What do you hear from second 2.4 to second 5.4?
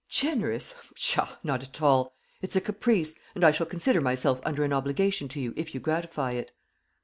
It's a caprice; and I shall consider myself under an obligation to